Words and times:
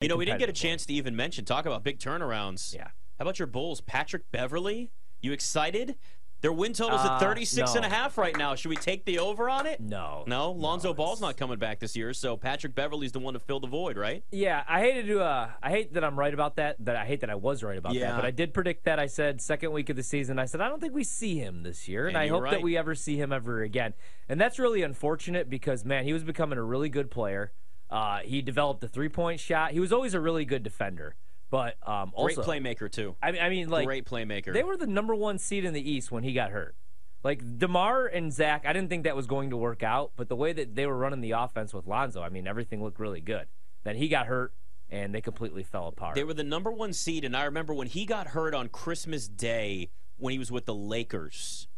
You 0.00 0.08
know, 0.08 0.16
we 0.16 0.24
didn't 0.24 0.38
get 0.38 0.48
a 0.48 0.52
chance 0.54 0.86
to 0.86 0.94
even 0.94 1.14
mention, 1.14 1.44
talk 1.44 1.66
about 1.66 1.84
big 1.84 1.98
turnarounds. 1.98 2.74
Yeah. 2.74 2.84
How 2.84 2.90
about 3.24 3.38
your 3.38 3.46
Bulls? 3.46 3.82
Patrick 3.82 4.30
Beverley? 4.32 4.90
You 5.20 5.32
excited? 5.32 5.96
Their 6.40 6.54
win 6.54 6.72
total's 6.72 7.02
Uh, 7.04 7.16
at 7.16 7.20
36 7.20 7.74
and 7.74 7.84
a 7.84 7.88
half 7.90 8.16
right 8.16 8.34
now. 8.34 8.54
Should 8.54 8.70
we 8.70 8.76
take 8.76 9.04
the 9.04 9.18
over 9.18 9.50
on 9.50 9.66
it? 9.66 9.78
No. 9.78 10.24
No, 10.26 10.52
Lonzo 10.52 10.94
Ball's 10.94 11.20
not 11.20 11.36
coming 11.36 11.58
back 11.58 11.80
this 11.80 11.94
year, 11.96 12.14
so 12.14 12.34
Patrick 12.38 12.74
Beverley's 12.74 13.12
the 13.12 13.18
one 13.18 13.34
to 13.34 13.40
fill 13.40 13.60
the 13.60 13.66
void, 13.66 13.98
right? 13.98 14.24
Yeah, 14.32 14.64
I 14.66 14.80
hated 14.80 15.06
to. 15.08 15.20
Uh, 15.20 15.50
I 15.62 15.68
hate 15.68 15.92
that 15.92 16.02
I'm 16.02 16.18
right 16.18 16.32
about 16.32 16.56
that. 16.56 16.76
That 16.82 16.96
I 16.96 17.04
hate 17.04 17.20
that 17.20 17.28
I 17.28 17.34
was 17.34 17.62
right 17.62 17.76
about 17.76 17.92
Yeah. 17.92 18.12
that. 18.12 18.16
But 18.16 18.24
I 18.24 18.30
did 18.30 18.54
predict 18.54 18.84
that. 18.84 18.98
I 18.98 19.04
said 19.04 19.42
second 19.42 19.72
week 19.72 19.90
of 19.90 19.96
the 19.96 20.02
season. 20.02 20.38
I 20.38 20.46
said 20.46 20.62
I 20.62 20.70
don't 20.70 20.80
think 20.80 20.94
we 20.94 21.04
see 21.04 21.36
him 21.38 21.62
this 21.62 21.88
year, 21.88 22.06
and, 22.06 22.16
And 22.16 22.24
I 22.24 22.28
hope 22.28 22.48
that 22.50 22.62
we 22.62 22.74
ever 22.78 22.94
see 22.94 23.18
him 23.20 23.34
ever 23.34 23.60
again. 23.60 23.92
And 24.30 24.40
that's 24.40 24.58
really 24.58 24.80
unfortunate 24.80 25.50
because 25.50 25.84
man, 25.84 26.04
he 26.04 26.14
was 26.14 26.24
becoming 26.24 26.58
a 26.58 26.62
really 26.64 26.88
good 26.88 27.10
player. 27.10 27.52
Uh, 27.90 28.20
he 28.20 28.40
developed 28.40 28.82
a 28.84 28.88
three 28.88 29.08
point 29.08 29.40
shot. 29.40 29.72
He 29.72 29.80
was 29.80 29.92
always 29.92 30.14
a 30.14 30.20
really 30.20 30.44
good 30.44 30.62
defender, 30.62 31.16
but 31.50 31.76
um, 31.86 32.12
Great 32.16 32.36
playmaker 32.36 32.90
too. 32.90 33.16
I 33.22 33.32
mean, 33.32 33.42
I 33.42 33.48
mean, 33.48 33.68
like 33.68 33.86
Great 33.86 34.06
playmaker. 34.06 34.52
they 34.52 34.62
were 34.62 34.76
the 34.76 34.86
number 34.86 35.14
one 35.14 35.38
seed 35.38 35.64
in 35.64 35.74
the 35.74 35.90
East 35.90 36.12
when 36.12 36.22
he 36.22 36.32
got 36.32 36.50
hurt. 36.52 36.76
Like 37.22 37.58
DeMar 37.58 38.06
and 38.06 38.32
Zach, 38.32 38.64
I 38.64 38.72
didn't 38.72 38.88
think 38.88 39.04
that 39.04 39.14
was 39.14 39.26
going 39.26 39.50
to 39.50 39.56
work 39.56 39.82
out, 39.82 40.12
but 40.16 40.28
the 40.28 40.36
way 40.36 40.52
that 40.52 40.74
they 40.74 40.86
were 40.86 40.96
running 40.96 41.20
the 41.20 41.32
offense 41.32 41.74
with 41.74 41.86
Lonzo, 41.86 42.22
I 42.22 42.30
mean, 42.30 42.46
everything 42.46 42.82
looked 42.82 42.98
really 42.98 43.20
good. 43.20 43.46
Then 43.84 43.96
he 43.96 44.08
got 44.08 44.26
hurt, 44.26 44.54
and 44.88 45.14
they 45.14 45.20
completely 45.20 45.62
fell 45.62 45.88
apart. 45.88 46.14
They 46.14 46.24
were 46.24 46.32
the 46.32 46.44
number 46.44 46.70
one 46.70 46.92
seed, 46.92 47.24
and 47.24 47.36
I 47.36 47.44
remember 47.44 47.74
when 47.74 47.88
he 47.88 48.06
got 48.06 48.28
hurt 48.28 48.54
on 48.54 48.68
Christmas 48.68 49.28
Day 49.28 49.90
when 50.16 50.32
he 50.32 50.38
was 50.38 50.50
with 50.50 50.64
the 50.64 50.74
Lakers, 50.74 51.68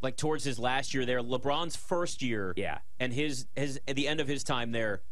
like 0.00 0.16
towards 0.16 0.44
his 0.44 0.58
last 0.58 0.94
year 0.94 1.04
there, 1.04 1.20
LeBron's 1.20 1.76
first 1.76 2.22
year, 2.22 2.54
yeah, 2.56 2.78
and 2.98 3.12
his 3.12 3.46
his 3.56 3.80
at 3.86 3.96
the 3.96 4.08
end 4.08 4.20
of 4.20 4.28
his 4.28 4.42
time 4.44 4.72
there, 4.72 5.02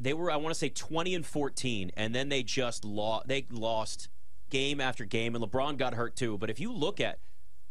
they 0.00 0.12
were 0.14 0.30
I 0.30 0.36
want 0.36 0.54
to 0.54 0.58
say 0.58 0.68
twenty 0.68 1.14
and 1.14 1.24
fourteen, 1.24 1.90
and 1.96 2.14
then 2.14 2.28
they 2.28 2.42
just 2.42 2.84
lost. 2.84 3.28
They 3.28 3.46
lost 3.50 4.08
game 4.50 4.80
after 4.80 5.04
game, 5.04 5.34
and 5.34 5.44
LeBron 5.44 5.76
got 5.76 5.94
hurt 5.94 6.16
too. 6.16 6.38
But 6.38 6.50
if 6.50 6.60
you 6.60 6.72
look 6.72 7.00
at 7.00 7.18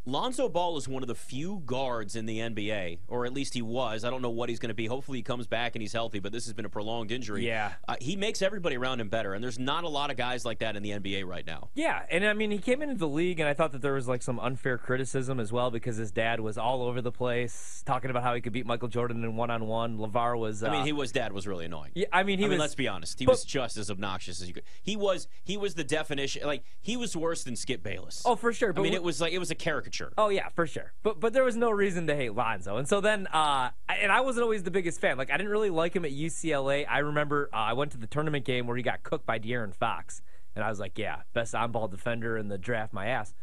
Lonzo 0.05 0.49
Ball 0.49 0.77
is 0.77 0.87
one 0.87 1.03
of 1.03 1.07
the 1.07 1.13
few 1.15 1.61
guards 1.63 2.15
in 2.15 2.25
the 2.25 2.39
NBA, 2.39 2.99
or 3.07 3.27
at 3.27 3.33
least 3.33 3.53
he 3.53 3.61
was. 3.61 4.03
I 4.03 4.09
don't 4.09 4.23
know 4.23 4.31
what 4.31 4.49
he's 4.49 4.57
going 4.57 4.69
to 4.69 4.73
be. 4.75 4.87
Hopefully, 4.87 5.19
he 5.19 5.21
comes 5.21 5.45
back 5.45 5.75
and 5.75 5.81
he's 5.81 5.93
healthy. 5.93 6.17
But 6.17 6.31
this 6.31 6.45
has 6.45 6.53
been 6.53 6.65
a 6.65 6.69
prolonged 6.69 7.11
injury. 7.11 7.45
Yeah. 7.45 7.73
uh, 7.87 7.97
he 8.01 8.15
makes 8.15 8.41
everybody 8.41 8.77
around 8.77 8.99
him 8.99 9.09
better, 9.09 9.35
and 9.35 9.43
there's 9.43 9.59
not 9.59 9.83
a 9.83 9.87
lot 9.87 10.09
of 10.09 10.17
guys 10.17 10.43
like 10.43 10.57
that 10.59 10.75
in 10.75 10.81
the 10.81 10.89
NBA 10.89 11.27
right 11.27 11.45
now. 11.45 11.69
yeah, 11.75 12.01
and 12.09 12.25
I 12.25 12.33
mean, 12.33 12.49
he 12.49 12.57
came 12.57 12.81
into 12.81 12.95
the 12.95 13.07
league, 13.07 13.39
and 13.39 13.47
I 13.47 13.53
thought 13.53 13.73
that 13.73 13.83
there 13.83 13.93
was 13.93 14.07
like 14.07 14.23
some 14.23 14.39
unfair 14.39 14.79
criticism 14.79 15.39
as 15.39 15.51
well 15.51 15.69
because 15.69 15.97
his 15.97 16.11
dad 16.11 16.39
was 16.39 16.57
all 16.57 16.81
over 16.81 16.99
the 16.99 17.11
place 17.11 17.83
talking 17.85 18.09
about 18.09 18.23
how 18.23 18.33
he 18.33 18.41
could 18.41 18.53
beat 18.53 18.65
Michael 18.65 18.87
Jordan 18.87 19.23
in 19.23 19.35
one 19.35 19.51
on 19.51 19.67
one. 19.67 19.99
LaVar 19.99 20.35
was. 20.39 20.63
Uh, 20.63 20.67
I 20.67 20.71
mean, 20.71 20.85
he 20.85 20.93
was 20.93 21.11
dad 21.11 21.31
was 21.31 21.45
really 21.47 21.65
annoying. 21.65 21.91
yeah, 21.93 22.07
I 22.11 22.23
mean, 22.23 22.39
he 22.39 22.45
I 22.45 22.47
mean, 22.47 22.57
was. 22.57 22.61
let's 22.61 22.75
be 22.75 22.87
honest. 22.87 23.19
He 23.19 23.25
but- 23.25 23.33
was 23.33 23.43
just 23.43 23.77
as 23.77 23.91
obnoxious 23.91 24.41
as 24.41 24.47
you 24.47 24.55
could. 24.55 24.63
He 24.81 24.95
was. 24.95 25.27
He 25.43 25.57
was 25.57 25.75
the 25.75 25.83
definition. 25.83 26.43
Like 26.47 26.63
he 26.81 26.97
was 26.97 27.15
worse 27.15 27.43
than 27.43 27.55
Skip 27.55 27.83
Bayless. 27.83 28.23
oh, 28.25 28.35
for 28.35 28.51
sure. 28.51 28.73
But 28.73 28.81
I 28.81 28.83
mean, 28.85 28.91
we- 28.93 28.97
it 28.97 29.03
was 29.03 29.21
like 29.21 29.31
it 29.33 29.37
was 29.39 29.51
a 29.51 29.55
caricature. 29.55 29.90
Oh 30.17 30.29
yeah, 30.29 30.49
for 30.49 30.65
sure. 30.65 30.93
But 31.03 31.19
but 31.19 31.33
there 31.33 31.43
was 31.43 31.55
no 31.55 31.69
reason 31.71 32.07
to 32.07 32.15
hate 32.15 32.33
Lonzo. 32.33 32.77
And 32.77 32.87
so 32.87 33.01
then 33.01 33.27
uh 33.27 33.69
and 33.89 34.11
I 34.11 34.21
wasn't 34.21 34.43
always 34.43 34.63
the 34.63 34.71
biggest 34.71 34.99
fan. 35.01 35.17
Like 35.17 35.31
I 35.31 35.37
didn't 35.37 35.51
really 35.51 35.69
like 35.69 35.95
him 35.95 36.05
at 36.05 36.11
UCLA. 36.11 36.85
I 36.89 36.99
remember 36.99 37.49
uh, 37.53 37.57
I 37.57 37.73
went 37.73 37.91
to 37.91 37.97
the 37.97 38.07
tournament 38.07 38.45
game 38.45 38.67
where 38.67 38.77
he 38.77 38.83
got 38.83 39.03
cooked 39.03 39.25
by 39.25 39.39
De'Aaron 39.39 39.73
Fox. 39.73 40.21
And 40.55 40.65
I 40.65 40.69
was 40.69 40.79
like, 40.79 40.97
yeah, 40.97 41.21
best 41.33 41.55
on-ball 41.55 41.87
defender 41.87 42.37
in 42.37 42.49
the 42.49 42.57
draft 42.57 42.91
my 42.93 43.07
ass. 43.07 43.33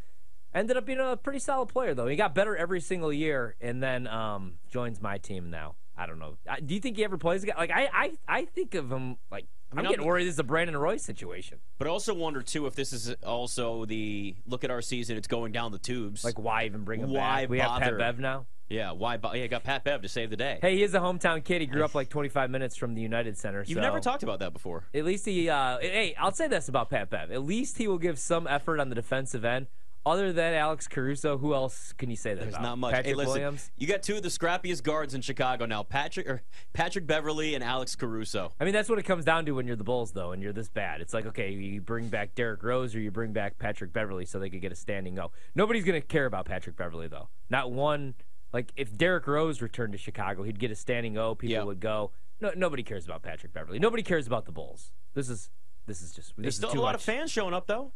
Ended 0.55 0.77
up 0.77 0.85
being 0.85 1.01
a 1.01 1.17
pretty 1.17 1.39
solid 1.39 1.69
player 1.69 1.95
though. 1.95 2.07
He 2.07 2.17
got 2.17 2.35
better 2.35 2.57
every 2.57 2.81
single 2.81 3.13
year 3.13 3.55
and 3.61 3.83
then 3.83 4.07
um 4.07 4.55
joins 4.71 5.01
my 5.01 5.19
team 5.19 5.51
now. 5.51 5.75
I 5.99 6.07
don't 6.07 6.19
know. 6.19 6.37
I- 6.49 6.61
Do 6.61 6.75
you 6.75 6.81
think 6.81 6.97
he 6.97 7.05
ever 7.05 7.19
plays 7.19 7.43
again? 7.43 7.57
Like 7.59 7.71
I 7.71 7.89
I 7.93 8.13
I 8.29 8.45
think 8.45 8.75
of 8.75 8.91
him 8.91 9.17
like 9.31 9.47
I'm 9.77 9.85
getting 9.85 10.07
worried 10.07 10.25
this 10.25 10.35
is 10.35 10.39
a 10.39 10.45
Brandon 10.45 10.77
Roy 10.77 10.97
situation. 10.97 11.59
But 11.77 11.89
I 11.89 11.91
also 11.91 12.15
wonder 12.15 12.41
too 12.41 12.67
if 12.67 12.75
this 12.75 12.93
is 12.93 13.15
also 13.27 13.85
the 13.85 14.35
look 14.47 14.65
at 14.65 14.71
our 14.71 14.81
season. 14.81 15.17
It's 15.19 15.29
going 15.29 15.53
down 15.53 15.73
the 15.73 15.79
tubes. 15.79 16.25
Like 16.25 16.39
why 16.39 16.65
even 16.65 16.85
bring 16.85 17.01
him 17.01 17.11
Why 17.11 17.43
back? 17.43 17.51
We 17.51 17.59
have 17.59 17.69
bother? 17.71 17.85
Pat 17.85 17.99
Bev 17.99 18.19
now. 18.19 18.47
yeah, 18.71 18.93
why? 18.93 19.17
bo- 19.19 19.33
Yeah, 19.35 19.47
got 19.49 19.65
Pat 19.65 19.85
Bev 19.85 20.01
to 20.03 20.09
save 20.09 20.31
the 20.31 20.37
day. 20.37 20.59
Hey, 20.63 20.77
he 20.77 20.83
is 20.83 20.95
a 20.95 21.01
hometown 21.01 21.43
kid. 21.45 21.61
He 21.63 21.67
grew 21.67 21.85
up 21.85 21.95
like 21.95 22.09
25 22.09 22.49
minutes 22.51 22.77
from 22.77 22.95
the 22.95 23.03
United 23.03 23.37
Center. 23.37 23.61
You've 23.67 23.77
so 23.77 23.81
never 23.83 23.99
talked 24.01 24.23
about 24.23 24.39
that 24.39 24.53
before. 24.55 24.85
At 24.95 25.05
least 25.05 25.27
he. 25.27 25.51
Uh, 25.51 25.79
hey, 25.81 26.15
I'll 26.19 26.33
say 26.33 26.49
this 26.49 26.69
about 26.69 26.89
Pat 26.91 27.11
Bev. 27.11 27.31
At 27.31 27.43
least 27.45 27.77
he 27.79 27.89
will 27.89 27.99
give 27.99 28.19
some 28.19 28.47
effort 28.47 28.79
on 28.81 28.89
the 28.89 28.95
defensive 28.95 29.45
end. 29.45 29.67
Other 30.09 30.33
than 30.33 30.55
Alex 30.55 30.89
Caruso, 30.89 31.39
who 31.39 31.55
else 31.55 31.93
can 31.99 32.11
you 32.11 32.17
say 32.17 32.35
that 32.35 32.41
There's 32.41 32.55
about? 32.55 32.63
not 32.63 32.79
much. 32.79 32.93
Patrick 32.93 33.07
hey, 33.07 33.15
listen, 33.15 33.33
Williams. 33.35 33.71
you 33.77 33.87
got 33.87 34.03
two 34.03 34.17
of 34.17 34.23
the 34.23 34.29
scrappiest 34.29 34.83
guards 34.83 35.15
in 35.15 35.21
Chicago 35.21 35.67
now, 35.67 35.83
Patrick 35.83 36.29
or 36.29 36.43
Patrick 36.73 37.07
Beverley 37.07 37.55
and 37.55 37.63
Alex 37.63 37.95
Caruso. 37.95 38.53
I 38.59 38.65
mean, 38.65 38.73
that's 38.73 38.89
what 38.89 38.99
it 38.99 39.05
comes 39.05 39.25
down 39.25 39.45
to 39.47 39.53
when 39.53 39.67
you're 39.67 39.77
the 39.77 39.85
Bulls, 39.85 40.13
though, 40.13 40.33
and 40.33 40.43
you're 40.43 40.53
this 40.53 40.69
bad. 40.69 41.01
It's 41.01 41.15
like, 41.15 41.27
okay, 41.27 41.51
you 41.53 41.81
bring 41.81 42.09
back 42.09 42.35
Derrick 42.35 42.63
Rose 42.63 42.95
or 42.95 43.01
you 43.01 43.11
bring 43.11 43.33
back 43.33 43.59
Patrick 43.59 43.93
Beverley 43.93 44.25
so 44.25 44.39
they 44.39 44.51
could 44.51 44.61
get 44.63 44.73
a 44.73 44.77
standing 44.77 45.19
O. 45.19 45.31
Nobody's 45.55 45.85
going 45.85 46.01
to 46.01 46.07
care 46.07 46.27
about 46.27 46.47
Patrick 46.47 46.77
Beverley, 46.77 47.09
though. 47.09 47.29
Not 47.51 47.71
one. 47.71 48.15
Like, 48.53 48.73
if 48.77 48.97
Derrick 48.97 49.27
Rose 49.27 49.61
returned 49.61 49.93
to 49.93 49.99
Chicago, 49.99 50.43
he'd 50.43 50.59
get 50.59 50.71
a 50.71 50.75
standing 50.75 51.19
O. 51.19 51.35
People 51.35 51.53
Yeah. 51.53 51.63
would 51.65 51.81
go. 51.81 52.13
No, 52.41 52.53
nobody 52.57 52.83
cares 52.83 53.05
about 53.05 53.23
Patrick 53.23 53.53
Beverley. 53.53 53.79
Nobody 53.79 54.03
cares 54.03 54.27
about 54.27 54.47
the 54.47 54.53
Bulls. 54.53 54.93
This 55.15 55.29
is 55.29 55.51
this 55.87 56.01
is 56.03 56.13
just. 56.13 56.33
This 56.39 56.57
still 56.57 56.69
is 56.69 56.75
too 56.75 56.81
a 56.81 56.83
lot 56.83 56.89
much. 56.93 56.97
of 56.97 57.03
fans 57.03 57.31
showing 57.31 57.53
up 57.53 57.67
though. 57.67 57.93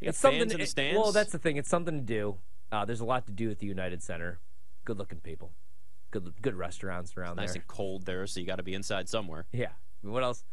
It's 0.00 0.18
something 0.18 0.42
in 0.42 0.48
the 0.48 0.60
it- 0.60 0.68
stands. 0.68 0.98
Well, 1.00 1.12
that's 1.12 1.32
the 1.32 1.38
thing. 1.38 1.56
It's 1.56 1.68
something 1.68 1.94
to 1.98 2.04
do. 2.04 2.36
Uh, 2.70 2.84
there's 2.84 3.00
a 3.00 3.04
lot 3.04 3.26
to 3.26 3.32
do 3.32 3.50
at 3.50 3.58
the 3.58 3.66
United 3.66 4.02
Center. 4.02 4.38
Good 4.84 4.98
looking 4.98 5.20
people. 5.20 5.52
Good 6.10 6.32
good 6.40 6.54
restaurants 6.54 7.16
around 7.16 7.36
nice 7.36 7.36
there. 7.36 7.46
Nice 7.46 7.54
and 7.56 7.66
cold 7.66 8.06
there, 8.06 8.26
so 8.26 8.40
you 8.40 8.46
got 8.46 8.56
to 8.56 8.62
be 8.62 8.74
inside 8.74 9.08
somewhere. 9.08 9.46
Yeah. 9.52 9.72
What 10.02 10.22
else? 10.22 10.44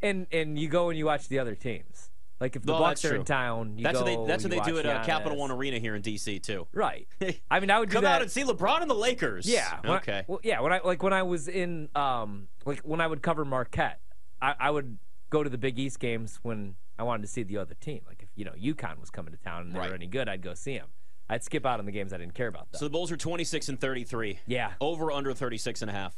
And 0.00 0.26
and 0.32 0.58
you 0.58 0.68
go 0.68 0.88
and 0.88 0.98
you 0.98 1.06
watch 1.06 1.28
the 1.28 1.38
other 1.38 1.54
teams. 1.54 2.10
Like 2.40 2.56
if 2.56 2.62
the 2.62 2.72
No, 2.72 2.78
Bucks 2.80 3.04
are 3.04 3.10
true. 3.10 3.18
in 3.20 3.24
town, 3.24 3.78
you 3.78 3.84
That's 3.84 3.98
go. 4.00 4.04
what 4.04 4.24
they. 4.24 4.26
That's 4.32 4.42
what 4.44 4.50
they 4.50 4.60
do 4.60 4.78
at 4.78 4.86
uh, 4.86 5.04
Capital 5.04 5.38
One 5.38 5.50
Arena 5.52 5.78
here 5.78 5.94
in 5.94 6.02
DC 6.02 6.42
too. 6.42 6.66
Right. 6.72 7.06
I 7.50 7.60
mean, 7.60 7.70
I 7.70 7.78
would 7.78 7.88
do 7.88 7.94
Come 7.94 8.04
that. 8.04 8.16
out 8.16 8.22
and 8.22 8.30
see 8.30 8.42
LeBron 8.42 8.80
and 8.82 8.90
the 8.90 8.94
Lakers. 8.94 9.46
Yeah. 9.46 9.78
when 9.82 9.92
I- 9.92 9.96
Okay. 9.98 10.24
well, 10.26 10.40
yeah. 10.42 10.60
When 10.60 10.72
I 10.72 10.80
like 10.84 11.02
when 11.02 11.12
I 11.12 11.22
was 11.22 11.46
in 11.48 11.88
um 11.94 12.48
like 12.64 12.80
when 12.80 13.00
I 13.00 13.06
would 13.06 13.22
cover 13.22 13.44
Marquette, 13.44 14.00
I, 14.40 14.54
I 14.58 14.70
would 14.70 14.98
go 15.32 15.42
to 15.42 15.50
the 15.50 15.58
Big 15.58 15.78
East 15.78 15.98
games 15.98 16.38
when 16.42 16.76
I 16.98 17.02
wanted 17.02 17.22
to 17.22 17.28
see 17.28 17.42
the 17.42 17.56
other 17.56 17.74
team. 17.74 18.02
Like 18.06 18.22
if 18.22 18.28
you 18.36 18.44
know 18.44 18.52
UConn 18.52 19.00
was 19.00 19.10
coming 19.10 19.32
to 19.32 19.38
town 19.38 19.62
and 19.62 19.74
they 19.74 19.78
Right. 19.80 19.88
were 19.88 19.94
any 19.96 20.06
good, 20.06 20.28
I'd 20.28 20.42
go 20.42 20.54
see 20.54 20.76
them. 20.78 20.88
I'd 21.28 21.42
skip 21.42 21.64
out 21.64 21.78
on 21.80 21.86
the 21.86 21.92
games 21.92 22.12
I 22.12 22.18
didn't 22.18 22.34
care 22.34 22.48
about. 22.48 22.68
Though. 22.70 22.78
So 22.80 22.84
the 22.84 22.90
Bulls 22.90 23.10
are 23.10 23.16
26 23.16 23.68
and 23.70 23.80
33. 23.80 24.40
yeah. 24.46 24.72
Over 24.80 25.10
under 25.10 25.32
36 25.32 25.80
and 25.82 25.90
a 25.90 25.94
half. 25.94 26.14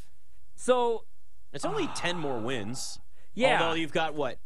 So 0.56 1.04
It's 1.52 1.64
only 1.64 1.86
10 1.94 2.18
more 2.18 2.38
wins. 2.40 2.98
yeah. 3.34 3.62
Although 3.62 3.74
you've 3.76 3.92
got 3.92 4.14
what? 4.14 4.38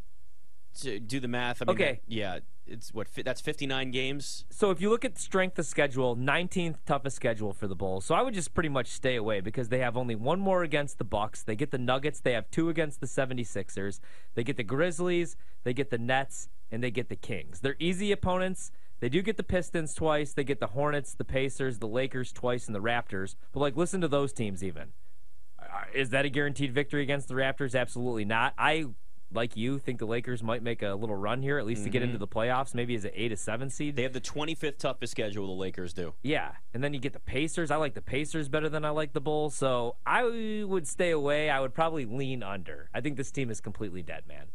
To 0.82 1.00
do 1.00 1.18
the 1.20 1.28
math. 1.28 1.62
I 1.62 1.64
mean, 1.64 1.74
Okay. 1.74 2.00
yeah. 2.06 2.40
It's 2.70 2.92
what? 2.92 3.08
That's 3.24 3.40
59 3.40 3.90
games. 3.90 4.44
So 4.50 4.70
if 4.70 4.80
you 4.80 4.90
look 4.90 5.04
at 5.04 5.18
strength 5.18 5.58
of 5.58 5.66
schedule, 5.66 6.16
19th 6.16 6.76
toughest 6.86 7.16
schedule 7.16 7.52
for 7.52 7.66
the 7.66 7.74
Bulls. 7.74 8.04
So 8.04 8.14
I 8.14 8.22
would 8.22 8.34
just 8.34 8.54
pretty 8.54 8.68
much 8.68 8.88
stay 8.88 9.16
away 9.16 9.40
because 9.40 9.68
they 9.68 9.78
have 9.78 9.96
only 9.96 10.14
one 10.14 10.40
more 10.40 10.62
against 10.62 10.98
the 10.98 11.04
Bucks. 11.04 11.42
They 11.42 11.56
get 11.56 11.70
the 11.70 11.78
Nuggets, 11.78 12.20
they 12.20 12.32
have 12.32 12.50
two 12.50 12.68
against 12.68 13.00
the 13.00 13.06
76ers. 13.06 14.00
They 14.34 14.44
get 14.44 14.56
the 14.56 14.64
Grizzlies, 14.64 15.36
they 15.64 15.72
get 15.72 15.90
the 15.90 15.98
Nets, 15.98 16.48
and 16.70 16.82
they 16.82 16.90
get 16.90 17.08
the 17.08 17.16
Kings. 17.16 17.60
They're 17.60 17.76
easy 17.78 18.12
opponents. 18.12 18.70
They 19.00 19.08
do 19.08 19.22
get 19.22 19.36
the 19.36 19.44
Pistons 19.44 19.94
twice, 19.94 20.32
they 20.32 20.44
get 20.44 20.60
the 20.60 20.68
Hornets, 20.68 21.14
the 21.14 21.24
Pacers, 21.24 21.78
the 21.78 21.86
Lakers 21.86 22.32
twice, 22.32 22.66
and 22.66 22.74
the 22.74 22.80
Raptors. 22.80 23.36
But 23.52 23.60
like 23.60 23.76
listen 23.76 24.00
to 24.00 24.08
those 24.08 24.32
teams 24.32 24.62
even. 24.62 24.92
Is 25.94 26.10
that 26.10 26.24
a 26.24 26.28
guaranteed 26.28 26.72
victory 26.72 27.02
against 27.02 27.28
the 27.28 27.34
Raptors? 27.34 27.78
Absolutely 27.78 28.24
not. 28.24 28.54
I 28.58 28.86
like 29.32 29.56
you 29.56 29.78
think 29.78 29.98
the 29.98 30.06
Lakers 30.06 30.42
might 30.42 30.62
make 30.62 30.82
a 30.82 30.94
little 30.94 31.16
run 31.16 31.42
here, 31.42 31.58
at 31.58 31.66
least 31.66 31.84
to 31.84 31.90
get 31.90 32.02
into 32.02 32.14
mm-hmm. 32.14 32.20
the 32.20 32.28
playoffs, 32.28 32.74
maybe 32.74 32.94
as 32.94 33.04
an 33.04 33.10
eight 33.14 33.32
or 33.32 33.36
seven 33.36 33.68
seed. 33.68 33.96
They 33.96 34.02
have 34.02 34.12
the 34.12 34.20
25th 34.20 34.78
toughest 34.78 35.10
schedule. 35.10 35.46
The 35.46 35.52
Lakers 35.52 35.92
do. 35.92 36.14
Yeah, 36.22 36.52
and 36.72 36.82
then 36.82 36.94
you 36.94 37.00
get 37.00 37.12
the 37.12 37.20
Pacers. 37.20 37.70
I 37.70 37.76
like 37.76 37.94
the 37.94 38.02
Pacers 38.02 38.48
better 38.48 38.68
than 38.68 38.84
I 38.84 38.90
like 38.90 39.12
the 39.12 39.20
Bulls, 39.20 39.54
so 39.54 39.96
I 40.06 40.64
would 40.66 40.86
stay 40.86 41.10
away. 41.10 41.50
I 41.50 41.60
would 41.60 41.74
probably 41.74 42.06
lean 42.06 42.42
under. 42.42 42.88
I 42.94 43.00
think 43.00 43.16
this 43.16 43.30
team 43.30 43.50
is 43.50 43.60
completely 43.60 44.02
dead, 44.02 44.24
man. 44.26 44.46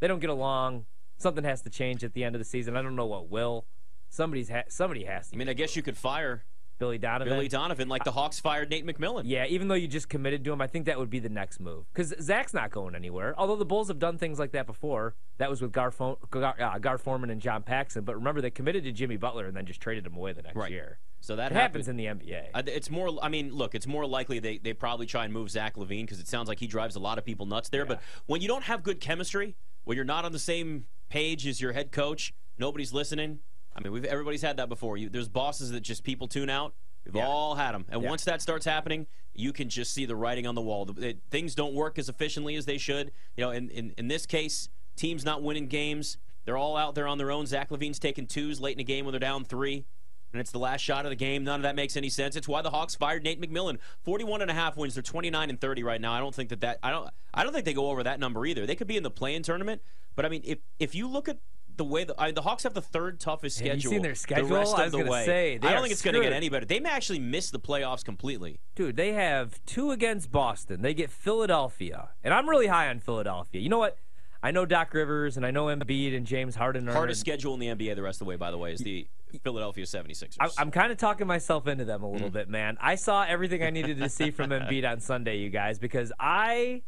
They 0.00 0.06
don't 0.06 0.20
get 0.20 0.30
along. 0.30 0.86
Something 1.16 1.44
has 1.44 1.62
to 1.62 1.70
change 1.70 2.04
at 2.04 2.12
the 2.14 2.24
end 2.24 2.34
of 2.34 2.40
the 2.40 2.44
season. 2.44 2.76
I 2.76 2.82
don't 2.82 2.96
know 2.96 3.06
what 3.06 3.30
will. 3.30 3.66
Somebody's 4.08 4.48
ha- 4.48 4.64
somebody 4.68 5.04
has 5.04 5.28
to. 5.28 5.36
I 5.36 5.38
mean, 5.38 5.48
I 5.48 5.54
guess 5.54 5.74
you 5.74 5.82
could 5.82 5.96
fire 5.96 6.44
Billy 6.78 6.98
Donovan. 6.98 7.32
Billy 7.32 7.48
Donovan 7.48 7.88
like 7.88 8.04
the 8.04 8.10
Hawks 8.12 8.40
fired 8.40 8.70
Nate 8.70 8.84
McMillan. 8.86 9.22
Yeah, 9.26 9.46
even 9.46 9.68
though 9.68 9.74
you 9.74 9.86
just 9.88 10.08
committed 10.08 10.44
to 10.44 10.52
him, 10.52 10.60
I 10.60 10.66
think 10.66 10.86
that 10.86 10.98
would 10.98 11.10
be 11.10 11.18
the 11.20 11.28
next 11.28 11.60
move. 11.60 11.84
Because 11.92 12.14
Zach's 12.20 12.52
not 12.54 12.70
going 12.70 12.94
anywhere. 12.94 13.34
Although 13.38 13.56
the 13.56 13.64
Bulls 13.64 13.88
have 13.88 13.98
done 13.98 14.18
things 14.18 14.38
like 14.38 14.52
that 14.52 14.66
before. 14.66 15.14
That 15.38 15.50
was 15.50 15.60
with 15.62 15.72
Gar, 15.72 15.90
Fo- 15.90 16.18
Gar, 16.30 16.54
uh, 16.60 16.78
Gar 16.78 16.98
Forman 16.98 17.30
and 17.30 17.40
John 17.40 17.62
Paxson. 17.62 18.04
But 18.04 18.14
remember, 18.16 18.40
they 18.40 18.50
committed 18.50 18.84
to 18.84 18.92
Jimmy 18.92 19.16
Butler 19.16 19.46
and 19.46 19.56
then 19.56 19.66
just 19.66 19.80
traded 19.80 20.06
him 20.06 20.16
away 20.16 20.32
the 20.32 20.42
next 20.42 20.56
Right. 20.56 20.70
year. 20.70 20.98
So 21.20 21.36
that 21.36 21.52
happens 21.52 21.88
in 21.88 21.96
the 21.96 22.04
NBA. 22.06 22.50
Uh, 22.52 22.62
It's 22.66 22.90
more. 22.90 23.10
I 23.22 23.28
mean, 23.30 23.50
look, 23.54 23.74
it's 23.74 23.86
more 23.86 24.04
likely 24.06 24.40
they, 24.40 24.58
they 24.58 24.74
probably 24.74 25.06
try 25.06 25.24
and 25.24 25.32
move 25.32 25.50
Zach 25.50 25.76
LaVine 25.76 26.02
because 26.02 26.20
it 26.20 26.28
sounds 26.28 26.48
like 26.48 26.58
he 26.60 26.66
drives 26.66 26.96
a 26.96 27.00
lot 27.00 27.16
of 27.18 27.24
people 27.24 27.46
nuts 27.46 27.70
there. 27.70 27.86
But 27.86 28.02
when 28.26 28.42
you 28.42 28.48
don't 28.48 28.64
have 28.64 28.82
good 28.82 29.00
chemistry, 29.00 29.56
when 29.84 29.96
you're 29.96 30.04
not 30.04 30.24
on 30.26 30.32
the 30.32 30.38
same 30.38 30.84
page 31.08 31.46
as 31.46 31.60
your 31.62 31.72
head 31.72 31.92
coach, 31.92 32.34
nobody's 32.58 32.92
listening. 32.92 33.38
I 33.76 33.80
mean, 33.80 33.92
we've 33.92 34.04
everybody's 34.04 34.42
had 34.42 34.56
that 34.58 34.68
before. 34.68 34.96
You, 34.96 35.08
there's 35.08 35.28
bosses 35.28 35.70
that 35.70 35.80
just 35.80 36.04
people 36.04 36.28
tune 36.28 36.48
out. 36.50 36.74
We've 37.04 37.16
Yeah. 37.16 37.26
all 37.26 37.54
had 37.56 37.72
them, 37.72 37.84
and 37.90 38.02
Yeah. 38.02 38.08
once 38.08 38.24
that 38.24 38.40
starts 38.40 38.64
happening, 38.64 39.06
you 39.34 39.52
can 39.52 39.68
just 39.68 39.92
see 39.92 40.06
the 40.06 40.16
writing 40.16 40.46
on 40.46 40.54
the 40.54 40.62
wall. 40.62 40.84
The, 40.86 41.08
it- 41.08 41.18
things 41.30 41.54
don't 41.54 41.74
work 41.74 41.98
as 41.98 42.08
efficiently 42.08 42.54
as 42.56 42.66
they 42.66 42.78
should. 42.78 43.12
You 43.36 43.44
know, 43.44 43.50
in, 43.50 43.68
in 43.70 43.92
in 43.98 44.08
this 44.08 44.26
case, 44.26 44.68
teams 44.96 45.24
not 45.24 45.42
winning 45.42 45.66
games. 45.66 46.16
They're 46.44 46.56
all 46.56 46.76
out 46.76 46.94
there 46.94 47.06
on 47.08 47.18
their 47.18 47.30
own. 47.30 47.46
Zach 47.46 47.70
LaVine's 47.70 47.98
taking 47.98 48.26
twos 48.26 48.60
late 48.60 48.76
in 48.76 48.80
a 48.80 48.84
game 48.84 49.04
when 49.04 49.12
they're 49.12 49.18
down 49.20 49.44
three. 49.44 49.84
And 50.32 50.40
it's 50.40 50.50
the 50.50 50.58
last 50.58 50.80
shot 50.80 51.06
of 51.06 51.10
the 51.10 51.16
game. 51.16 51.44
None 51.44 51.60
of 51.60 51.62
that 51.62 51.76
makes 51.76 51.96
any 51.96 52.08
sense. 52.08 52.34
It's 52.34 52.48
why 52.48 52.60
the 52.60 52.70
Hawks 52.70 52.96
fired 52.96 53.22
Nate 53.22 53.40
McMillan. 53.40 53.78
41 54.02 54.42
and 54.42 54.50
a 54.50 54.54
half 54.54 54.76
wins. 54.76 54.94
They're 54.94 55.02
29 55.02 55.48
and 55.48 55.60
30 55.60 55.84
right 55.84 56.00
now. 56.00 56.12
I 56.12 56.18
don't 56.18 56.34
think 56.34 56.48
that 56.48 56.60
that 56.62 56.78
I 56.82 56.90
don't 56.90 57.08
I 57.32 57.44
don't 57.44 57.52
think 57.52 57.64
they 57.64 57.72
go 57.74 57.88
over 57.90 58.02
that 58.02 58.18
number 58.18 58.44
either. 58.44 58.66
They 58.66 58.74
could 58.74 58.88
be 58.88 58.96
in 58.96 59.04
the 59.04 59.10
play-in 59.12 59.42
tournament, 59.44 59.80
but 60.16 60.24
I 60.24 60.28
mean 60.28 60.42
if 60.44 60.58
if 60.80 60.94
you 60.94 61.06
look 61.08 61.28
at 61.28 61.38
the 61.76 61.84
way 61.84 62.04
the, 62.04 62.14
I 62.20 62.26
mean, 62.26 62.34
the 62.34 62.42
Hawks 62.42 62.62
have 62.62 62.74
the 62.74 62.80
third 62.82 63.18
toughest 63.20 63.58
Have 63.58 63.66
you 63.66 63.72
schedule. 63.72 63.90
seen 63.90 64.02
their 64.02 64.14
schedule? 64.14 64.48
The 64.48 64.54
rest 64.54 64.74
I 64.76 64.84
of 64.84 64.84
was 64.86 64.92
the 64.92 64.98
gonna 64.98 65.10
way. 65.10 65.26
say, 65.26 65.54
I 65.62 65.72
don't 65.72 65.82
think 65.82 65.92
it's 65.92 66.02
going 66.02 66.14
to 66.14 66.20
get 66.20 66.32
any 66.32 66.48
better. 66.48 66.64
They 66.66 66.80
may 66.80 66.90
actually 66.90 67.18
miss 67.18 67.50
the 67.50 67.58
playoffs 67.60 68.04
completely. 68.04 68.60
Dude, 68.74 68.96
they 68.96 69.12
have 69.12 69.58
two 69.66 69.90
against 69.90 70.30
Boston. 70.32 70.82
They 70.82 70.94
get 70.94 71.10
Philadelphia. 71.10 72.10
And 72.22 72.32
I'm 72.32 72.48
really 72.48 72.66
high 72.68 72.88
on 72.88 73.00
Philadelphia. 73.00 73.60
You 73.60 73.68
know 73.68 73.78
what? 73.78 73.98
I 74.42 74.50
know 74.50 74.66
Doc 74.66 74.92
Rivers 74.92 75.36
and 75.38 75.46
I 75.46 75.50
know 75.50 75.66
Embiid 75.66 76.14
and 76.16 76.26
James 76.26 76.54
Harden 76.54 76.88
are. 76.88 76.92
Hardest 76.92 77.20
schedule 77.20 77.54
in 77.54 77.60
the 77.60 77.68
NBA 77.68 77.94
the 77.96 78.02
rest 78.02 78.16
of 78.20 78.26
the 78.26 78.28
way, 78.28 78.36
by 78.36 78.50
the 78.50 78.58
way, 78.58 78.72
is 78.74 78.80
the 78.80 79.06
Philadelphia 79.42 79.84
76ers. 79.86 80.36
I- 80.38 80.50
I'm 80.58 80.70
kind 80.70 80.92
of 80.92 80.98
talking 80.98 81.26
myself 81.26 81.66
into 81.66 81.84
them 81.86 82.02
a 82.04 82.06
Mm. 82.06 82.12
little 82.12 82.30
bit, 82.30 82.48
man. 82.50 82.76
I 82.80 82.94
saw 82.96 83.24
everything 83.24 83.62
I 83.62 83.70
needed 83.70 83.98
to 83.98 84.08
see 84.08 84.30
from 84.30 84.50
Embiid 84.50 84.88
on 84.88 85.00
Sunday, 85.00 85.38
you 85.38 85.48
guys, 85.50 85.78
because 85.78 86.12
I 86.20 86.82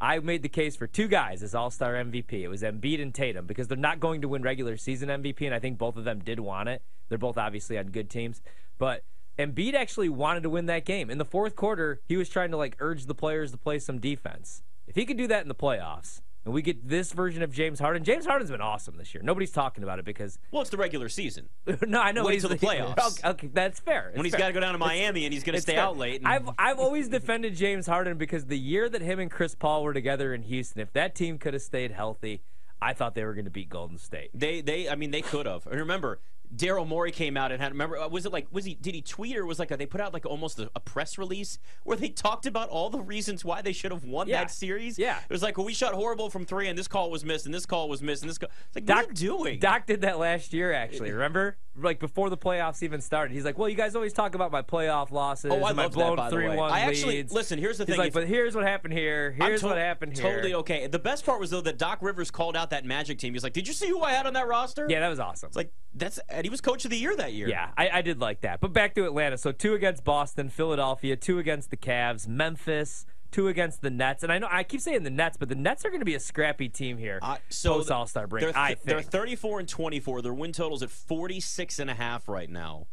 I 0.00 0.18
made 0.20 0.42
the 0.42 0.48
case 0.48 0.76
for 0.76 0.86
two 0.86 1.08
guys 1.08 1.42
as 1.42 1.54
All 1.54 1.70
Star 1.70 1.94
MVP. 1.94 2.32
It 2.32 2.48
was 2.48 2.62
Embiid 2.62 3.02
and 3.02 3.14
Tatum 3.14 3.46
because 3.46 3.68
they're 3.68 3.76
not 3.76 4.00
going 4.00 4.22
to 4.22 4.28
win 4.28 4.42
regular 4.42 4.78
season 4.78 5.10
MVP, 5.10 5.42
and 5.42 5.54
I 5.54 5.58
think 5.58 5.76
both 5.76 5.96
of 5.96 6.04
them 6.04 6.20
did 6.20 6.40
want 6.40 6.70
it. 6.70 6.82
They're 7.08 7.18
both 7.18 7.36
obviously 7.36 7.76
on 7.76 7.88
good 7.88 8.08
teams, 8.08 8.40
but 8.78 9.04
Embiid 9.38 9.74
actually 9.74 10.08
wanted 10.08 10.42
to 10.44 10.50
win 10.50 10.66
that 10.66 10.84
game. 10.84 11.10
In 11.10 11.18
the 11.18 11.24
fourth 11.24 11.54
quarter, 11.54 12.00
he 12.08 12.16
was 12.16 12.28
trying 12.28 12.50
to 12.50 12.56
like 12.56 12.76
urge 12.78 13.06
the 13.06 13.14
players 13.14 13.50
to 13.50 13.58
play 13.58 13.78
some 13.78 13.98
defense. 13.98 14.62
If 14.86 14.96
he 14.96 15.04
could 15.04 15.18
do 15.18 15.26
that 15.26 15.42
in 15.42 15.48
the 15.48 15.54
playoffs, 15.54 16.20
and 16.44 16.54
we 16.54 16.62
get 16.62 16.88
this 16.88 17.12
version 17.12 17.42
of 17.42 17.52
James 17.52 17.78
Harden, 17.78 18.02
James 18.02 18.24
Harden's 18.24 18.50
been 18.50 18.60
awesome 18.60 18.96
this 18.96 19.14
year. 19.14 19.22
Nobody's 19.22 19.50
talking 19.50 19.84
about 19.84 19.98
it 19.98 20.04
because 20.04 20.38
well, 20.50 20.62
it's 20.62 20.70
the 20.70 20.76
regular 20.76 21.08
season. 21.08 21.48
no, 21.86 22.00
I 22.00 22.12
know 22.12 22.24
Wait 22.24 22.34
he's 22.34 22.42
till 22.42 22.50
the 22.50 22.56
playoffs. 22.56 23.18
Okay, 23.18 23.28
okay, 23.28 23.50
that's 23.52 23.80
fair. 23.80 24.12
When 24.14 24.24
he's 24.24 24.34
got 24.34 24.48
to 24.48 24.52
go 24.52 24.60
down 24.60 24.72
to 24.72 24.78
Miami 24.78 25.24
and 25.26 25.34
he's 25.34 25.44
going 25.44 25.56
to 25.56 25.62
stay 25.62 25.74
fair. 25.74 25.82
out 25.82 25.96
late. 25.96 26.20
And, 26.20 26.28
I've 26.28 26.50
I've 26.58 26.78
always 26.78 27.08
defended 27.08 27.56
James 27.56 27.86
Harden 27.86 28.16
because 28.16 28.46
the 28.46 28.58
year 28.58 28.88
that 28.88 29.02
him 29.02 29.18
and 29.18 29.30
Chris 29.30 29.54
Paul 29.54 29.82
were 29.84 29.94
together 29.94 30.32
in 30.32 30.42
Houston, 30.42 30.80
if 30.80 30.92
that 30.94 31.14
team 31.14 31.38
could 31.38 31.54
have 31.54 31.62
stayed 31.62 31.90
healthy, 31.90 32.42
I 32.80 32.94
thought 32.94 33.14
they 33.14 33.24
were 33.24 33.34
going 33.34 33.44
to 33.44 33.50
beat 33.50 33.68
Golden 33.68 33.98
State. 33.98 34.30
They, 34.32 34.62
they, 34.62 34.88
I 34.88 34.94
mean, 34.94 35.10
they 35.10 35.22
could 35.22 35.46
have. 35.46 35.66
And 35.66 35.78
remember, 35.78 36.20
Daryl 36.54 36.86
Morey 36.86 37.12
came 37.12 37.36
out 37.36 37.52
and 37.52 37.62
had. 37.62 37.72
Remember, 37.72 37.96
uh, 37.96 38.08
was 38.08 38.26
it 38.26 38.32
like, 38.32 38.46
was 38.50 38.64
he? 38.64 38.74
Did 38.74 38.94
he 38.94 39.02
tweet 39.02 39.36
or 39.36 39.46
was 39.46 39.58
like 39.58 39.70
a, 39.70 39.76
they 39.76 39.86
put 39.86 40.00
out 40.00 40.12
like 40.12 40.26
almost 40.26 40.58
a, 40.58 40.70
a 40.74 40.80
press 40.80 41.16
release 41.18 41.58
where 41.84 41.96
they 41.96 42.08
talked 42.08 42.44
about 42.46 42.68
all 42.68 42.90
the 42.90 43.00
reasons 43.00 43.44
why 43.44 43.62
they 43.62 43.72
should 43.72 43.92
have 43.92 44.04
won 44.04 44.26
Yeah. 44.28 44.40
that 44.42 44.50
series? 44.50 44.98
Yeah. 44.98 45.18
it 45.18 45.32
was 45.32 45.42
like, 45.42 45.56
well, 45.56 45.66
we 45.66 45.74
shot 45.74 45.94
horrible 45.94 46.28
from 46.30 46.44
three, 46.44 46.68
and 46.68 46.76
this 46.78 46.88
call 46.88 47.10
was 47.10 47.24
missed, 47.24 47.44
and 47.46 47.54
this 47.54 47.66
call 47.66 47.88
was 47.88 48.02
missed, 48.02 48.22
and 48.22 48.30
this 48.30 48.38
call. 48.38 48.50
It's 48.66 48.74
like, 48.76 48.84
Doc, 48.86 48.96
what 48.96 49.06
are 49.06 49.08
you 49.10 49.14
doing? 49.14 49.58
Doc 49.60 49.86
did 49.86 50.00
that 50.00 50.18
last 50.18 50.52
year, 50.52 50.72
actually. 50.72 51.12
Remember, 51.12 51.56
like 51.76 52.00
before 52.00 52.30
the 52.30 52.36
playoffs 52.36 52.82
even 52.82 53.00
started, 53.00 53.32
he's 53.32 53.44
like, 53.44 53.56
"Well, 53.56 53.68
you 53.68 53.76
guys 53.76 53.94
always 53.94 54.12
talk 54.12 54.34
about 54.34 54.50
my 54.50 54.60
playoff 54.62 55.12
losses. 55.12 55.52
Oh, 55.52 55.62
I 55.62 55.68
and 55.68 55.76
my 55.76 55.86
blown 55.88 56.16
that, 56.16 56.24
by 56.24 56.30
three-one 56.30 56.70
I 56.70 56.80
actually 56.80 57.16
leads." 57.18 57.32
listen. 57.32 57.58
Here's 57.60 57.78
the 57.78 57.84
He's 57.84 57.92
thing. 57.92 57.98
like, 57.98 58.08
if- 58.08 58.14
"But 58.14 58.26
here's 58.26 58.54
what 58.56 58.64
happened 58.64 58.92
here. 58.92 59.30
Here's 59.38 59.60
to- 59.60 59.66
what 59.68 59.78
happened 59.78 60.18
here." 60.18 60.30
Totally 60.32 60.54
okay. 60.54 60.88
The 60.88 60.98
best 60.98 61.24
part 61.24 61.38
was 61.40 61.50
though 61.50 61.60
that 61.62 61.78
Doc 61.78 61.98
Rivers 62.02 62.30
called 62.30 62.56
out 62.56 62.70
that 62.70 62.84
Magic 62.84 63.18
team. 63.18 63.32
He's 63.34 63.44
like, 63.44 63.52
"Did 63.52 63.68
you 63.68 63.72
see 63.72 63.88
who 63.88 64.02
I 64.02 64.12
had 64.12 64.26
on 64.26 64.32
that 64.34 64.48
roster?" 64.48 64.86
Yeah, 64.90 64.98
that 65.00 65.08
was 65.08 65.20
awesome. 65.20 65.46
It's 65.46 65.56
like 65.56 65.72
that's 65.94 66.18
and 66.40 66.46
he 66.46 66.50
was 66.50 66.62
coach 66.62 66.86
of 66.86 66.90
the 66.90 66.96
year 66.96 67.14
that 67.16 67.34
year. 67.34 67.48
Yeah, 67.48 67.68
I, 67.76 67.90
I 67.90 68.02
did 68.02 68.18
like 68.18 68.40
that. 68.40 68.60
But 68.60 68.72
back 68.72 68.94
to 68.94 69.04
Atlanta. 69.04 69.36
So 69.36 69.52
two 69.52 69.74
against 69.74 70.04
Boston, 70.04 70.48
Philadelphia, 70.48 71.14
two 71.14 71.38
against 71.38 71.68
the 71.68 71.76
Cavs, 71.76 72.26
Memphis, 72.26 73.04
two 73.30 73.48
against 73.48 73.82
the 73.82 73.90
Nets. 73.90 74.22
And 74.22 74.32
I 74.32 74.38
know 74.38 74.48
I 74.50 74.62
keep 74.64 74.80
saying 74.80 75.02
the 75.02 75.10
Nets, 75.10 75.36
but 75.36 75.50
the 75.50 75.54
Nets 75.54 75.84
are 75.84 75.90
going 75.90 76.00
to 76.00 76.06
be 76.06 76.14
a 76.14 76.20
scrappy 76.20 76.70
team 76.70 76.96
here 76.96 77.18
Uh, 77.20 77.36
so 77.50 77.74
post 77.74 77.90
All 77.90 78.06
Star 78.06 78.26
break. 78.26 78.42
They're, 78.42 78.56
I 78.56 78.68
th- 78.68 78.78
they're 78.86 79.02
34 79.02 79.60
and 79.60 79.68
24. 79.68 80.22
Their 80.22 80.32
win 80.32 80.52
totals 80.52 80.82
at 80.82 80.88
46 80.88 81.78
and 81.78 81.90
a 81.90 81.94
half 81.94 82.26
right 82.26 82.48
now. 82.48 82.86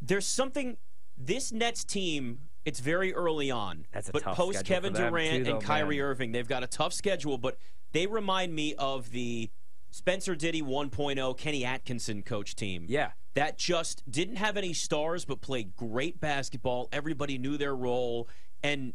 There's 0.00 0.26
something. 0.26 0.78
This 1.16 1.52
Nets 1.52 1.84
team. 1.84 2.40
It's 2.64 2.80
very 2.80 3.14
early 3.14 3.52
on. 3.52 3.86
That's 3.92 4.08
a 4.08 4.12
but 4.12 4.22
tough 4.24 4.36
post 4.36 4.64
Kevin 4.64 4.94
Durant 4.94 5.44
too, 5.44 5.44
though, 5.44 5.56
and 5.58 5.64
Kyrie 5.64 5.98
man. 5.98 6.06
Irving, 6.06 6.32
they've 6.32 6.48
got 6.48 6.64
a 6.64 6.68
tough 6.68 6.92
schedule, 6.92 7.38
but 7.38 7.56
they 7.92 8.08
remind 8.08 8.52
me 8.52 8.74
of 8.74 9.10
the 9.10 9.50
Spencer 9.92 10.34
Dinwiddie 10.34 10.62
1.0 10.62 11.36
Kenny 11.38 11.64
Atkinson 11.64 12.22
coach 12.22 12.56
team. 12.56 12.86
yeah. 12.88 13.12
that 13.34 13.56
just 13.58 14.02
didn't 14.10 14.36
have 14.36 14.56
any 14.56 14.72
stars 14.72 15.24
but 15.24 15.40
played 15.40 15.76
great 15.76 16.20
basketball. 16.20 16.88
Everybody 16.92 17.38
knew 17.38 17.56
their 17.56 17.74
role 17.76 18.28
and 18.62 18.92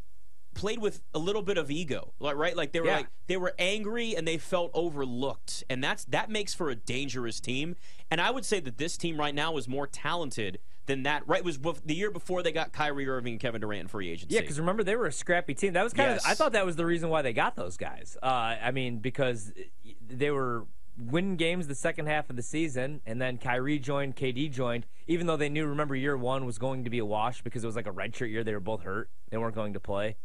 played 0.54 0.80
with 0.80 1.02
a 1.14 1.20
little 1.20 1.42
bit 1.44 1.58
of 1.58 1.70
ego. 1.72 2.14
Like 2.20 2.36
right, 2.36 2.56
like 2.58 2.72
they 2.72 2.80
were 2.82 2.88
Yeah. 2.88 2.98
like 2.98 3.08
they 3.28 3.38
were 3.38 3.54
angry 3.60 4.16
and 4.16 4.28
they 4.28 4.38
felt 4.38 4.72
overlooked. 4.74 5.64
And 5.70 5.84
that's 5.84 6.04
that 6.06 6.30
makes 6.30 6.54
for 6.54 6.70
a 6.70 6.76
dangerous 6.76 7.40
team. 7.40 7.76
And 8.12 8.20
I 8.20 8.32
would 8.32 8.44
say 8.46 8.60
that 8.62 8.78
this 8.78 8.98
team 8.98 9.18
right 9.20 9.34
now 9.36 9.58
is 9.58 9.68
more 9.68 9.86
talented 9.88 10.60
than 10.88 11.04
that. 11.04 11.28
Right, 11.28 11.40
it 11.40 11.46
was 11.46 11.60
the 11.86 11.94
year 11.96 12.10
before 12.12 12.42
they 12.44 12.52
got 12.52 12.72
Kyrie 12.74 13.08
Irving 13.08 13.34
and 13.34 13.40
Kevin 13.40 13.62
Durant 13.62 13.82
in 13.82 13.88
free 13.88 14.10
agency. 14.10 14.34
Yeah, 14.36 14.42
because 14.42 14.60
remember 14.60 14.84
they 14.84 14.96
were 14.96 15.06
a 15.08 15.12
scrappy 15.12 15.54
team. 15.54 15.74
That 15.74 15.84
was 15.84 15.94
kind 15.94 16.12
Yes. 16.12 16.26
of. 16.26 16.32
I 16.32 16.34
thought 16.34 16.54
that 16.54 16.66
was 16.66 16.76
the 16.76 16.86
reason 16.86 17.10
why 17.10 17.22
they 17.22 17.34
got 17.34 17.56
those 17.56 17.76
guys. 17.78 18.18
Uh, 18.24 18.26
I 18.26 18.72
mean, 18.72 18.98
because 19.00 19.52
they 20.08 20.32
were 20.32 20.66
winning 20.98 21.36
games 21.36 21.68
the 21.68 21.76
second 21.76 22.08
half 22.08 22.30
of 22.30 22.36
the 22.36 22.42
season, 22.42 23.02
and 23.06 23.22
then 23.22 23.38
Kyrie 23.38 23.80
joined, 23.80 24.16
KD 24.16 24.52
joined. 24.52 24.86
Even 25.08 25.28
though 25.28 25.38
they 25.38 25.50
knew, 25.50 25.66
remember, 25.66 25.96
year 25.96 26.18
one 26.18 26.46
was 26.46 26.58
going 26.58 26.84
to 26.84 26.90
be 26.90 27.00
a 27.00 27.06
wash 27.06 27.42
because 27.42 27.64
it 27.64 27.68
was 27.68 27.76
like 27.76 27.88
a 27.88 27.92
redshirt 27.92 28.30
year. 28.32 28.44
They 28.44 28.54
were 28.54 28.60
both 28.60 28.82
hurt. 28.84 29.10
They 29.30 29.38
weren't 29.38 29.56
going 29.56 29.74
to 29.74 29.80
play. 29.80 30.16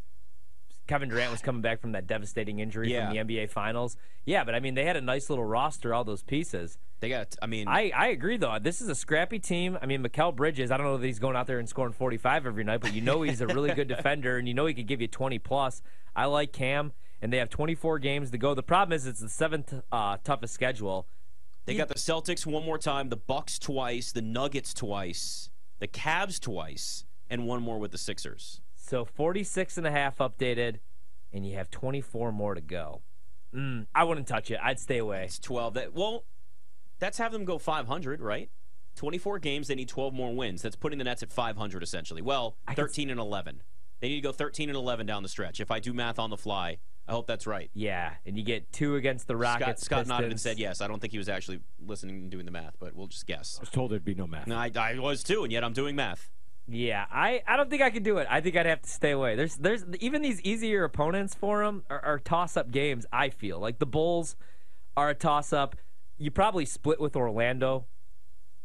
Kevin 0.88 1.08
Durant 1.08 1.30
was 1.30 1.40
coming 1.40 1.62
back 1.62 1.80
from 1.80 1.92
that 1.92 2.08
devastating 2.08 2.58
injury 2.58 2.92
Yeah. 2.92 3.06
from 3.06 3.16
the 3.16 3.22
NBA 3.22 3.50
Finals. 3.50 3.96
Yeah, 4.24 4.42
but 4.44 4.54
I 4.54 4.60
mean, 4.60 4.74
they 4.74 4.84
had 4.84 4.96
a 4.96 5.00
nice 5.00 5.30
little 5.30 5.44
roster, 5.44 5.94
all 5.94 6.02
those 6.04 6.22
pieces. 6.24 6.76
they 7.00 7.08
got. 7.08 7.36
I 7.40 7.46
mean, 7.46 7.68
I, 7.68 7.92
I 7.94 8.08
agree 8.08 8.36
though. 8.36 8.58
This 8.60 8.80
is 8.80 8.88
a 8.88 8.94
scrappy 8.94 9.38
team. 9.38 9.78
I 9.80 9.86
mean, 9.86 10.02
Mikal 10.02 10.34
Bridges. 10.34 10.70
I 10.72 10.76
don't 10.76 10.86
know 10.86 10.96
that 10.98 11.06
he's 11.06 11.18
going 11.20 11.36
out 11.36 11.46
there 11.46 11.58
and 11.60 11.68
scoring 11.68 11.92
45 11.92 12.46
every 12.46 12.64
night, 12.64 12.80
but 12.80 12.92
you 12.94 13.00
know 13.00 13.22
he's 13.22 13.40
a 13.40 13.46
really 13.46 13.72
good 13.74 13.88
defender, 13.96 14.38
and 14.38 14.48
you 14.48 14.54
know 14.54 14.66
he 14.66 14.74
could 14.74 14.86
give 14.88 15.00
you 15.00 15.08
20 15.08 15.38
plus. 15.38 15.82
I 16.16 16.26
like 16.26 16.52
Cam, 16.52 16.92
and 17.22 17.32
they 17.32 17.38
have 17.38 17.48
24 17.48 18.00
games 18.00 18.32
to 18.32 18.38
go. 18.38 18.52
The 18.52 18.64
problem 18.64 18.94
is 18.94 19.06
it's 19.06 19.20
the 19.20 19.28
seventh 19.28 19.72
uh, 19.92 20.18
toughest 20.24 20.52
schedule. 20.52 21.06
They 21.64 21.76
got 21.76 21.86
the 21.86 21.94
Celtics 21.94 22.44
one 22.44 22.64
more 22.64 22.78
time, 22.78 23.08
the 23.08 23.16
Bucks 23.16 23.60
twice, 23.60 24.10
the 24.10 24.20
Nuggets 24.20 24.74
twice, 24.74 25.48
the 25.78 25.86
Cavs 25.86 26.40
twice, 26.40 27.04
and 27.30 27.46
one 27.46 27.62
more 27.62 27.78
with 27.78 27.92
the 27.92 27.98
Sixers. 27.98 28.60
So 28.74 29.04
46 29.04 29.78
and 29.78 29.86
a 29.86 29.92
half 29.92 30.18
updated, 30.18 30.80
and 31.32 31.46
you 31.46 31.54
have 31.54 31.70
24 31.70 32.32
more 32.32 32.56
to 32.56 32.60
go. 32.60 33.02
Mm, 33.54 33.86
I 33.94 34.02
wouldn't 34.02 34.26
touch 34.26 34.50
it. 34.50 34.58
I'd 34.60 34.80
stay 34.80 34.98
away. 34.98 35.24
It's 35.24 35.38
12. 35.38 35.74
That 35.74 35.94
well, 35.94 36.24
that's 36.98 37.18
have 37.18 37.30
them 37.30 37.44
go 37.44 37.58
500, 37.58 38.20
right? 38.20 38.50
24 38.96 39.38
games, 39.38 39.68
they 39.68 39.76
need 39.76 39.88
12 39.88 40.12
more 40.12 40.34
wins. 40.34 40.62
That's 40.62 40.76
putting 40.76 40.98
the 40.98 41.04
Nets 41.04 41.22
at 41.22 41.32
500 41.32 41.82
essentially. 41.82 42.20
Well, 42.20 42.56
I 42.66 42.74
13 42.74 43.08
and 43.08 43.20
11. 43.20 43.62
They 44.00 44.08
need 44.08 44.16
to 44.16 44.20
go 44.20 44.32
13 44.32 44.68
and 44.68 44.76
11 44.76 45.06
down 45.06 45.22
the 45.22 45.28
stretch. 45.28 45.60
If 45.60 45.70
I 45.70 45.78
do 45.78 45.92
math 45.92 46.18
on 46.18 46.28
the 46.28 46.36
fly, 46.36 46.78
I 47.08 47.12
hope 47.12 47.26
that's 47.26 47.46
right. 47.46 47.70
Yeah, 47.74 48.14
and 48.24 48.36
you 48.36 48.44
get 48.44 48.72
two 48.72 48.96
against 48.96 49.26
the 49.26 49.36
Rockets. 49.36 49.84
Scott 49.84 50.06
nodded 50.06 50.30
and 50.30 50.40
said 50.40 50.58
yes. 50.58 50.80
I 50.80 50.86
don't 50.86 51.00
think 51.00 51.10
he 51.10 51.18
was 51.18 51.28
actually 51.28 51.60
listening 51.84 52.16
and 52.16 52.30
doing 52.30 52.44
the 52.44 52.52
math, 52.52 52.76
but 52.78 52.94
we'll 52.94 53.08
just 53.08 53.26
guess. 53.26 53.56
I 53.58 53.62
was 53.62 53.70
told 53.70 53.90
there'd 53.90 54.04
be 54.04 54.14
no 54.14 54.26
math. 54.26 54.46
No, 54.46 54.56
I, 54.56 54.70
I 54.76 54.98
was 54.98 55.22
too, 55.22 55.42
and 55.42 55.52
yet 55.52 55.64
I'm 55.64 55.72
doing 55.72 55.96
math. 55.96 56.30
Yeah, 56.68 57.04
I, 57.10 57.42
I 57.46 57.56
don't 57.56 57.68
think 57.68 57.82
I 57.82 57.90
could 57.90 58.04
do 58.04 58.18
it. 58.18 58.26
I 58.30 58.40
think 58.40 58.56
I'd 58.56 58.66
have 58.66 58.82
to 58.82 58.88
stay 58.88 59.10
away. 59.10 59.34
There's 59.34 59.56
there's 59.56 59.84
even 59.98 60.22
these 60.22 60.40
easier 60.42 60.84
opponents 60.84 61.34
for 61.34 61.64
them 61.64 61.82
are, 61.90 62.04
are 62.04 62.18
toss 62.18 62.56
up 62.56 62.70
games. 62.70 63.04
I 63.12 63.30
feel 63.30 63.58
like 63.58 63.78
the 63.78 63.86
Bulls 63.86 64.36
are 64.96 65.10
a 65.10 65.14
toss 65.14 65.52
up. 65.52 65.76
You 66.18 66.30
probably 66.30 66.64
split 66.64 67.00
with 67.00 67.16
Orlando. 67.16 67.86